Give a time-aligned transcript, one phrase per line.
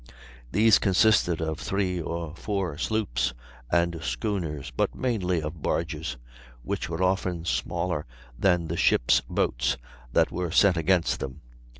[0.51, 3.35] These consisted of three or four sloops
[3.71, 6.17] and schooners, but mainly of barges,
[6.63, 9.77] which were often smaller than the ship's boats
[10.11, 11.41] that were sent against them.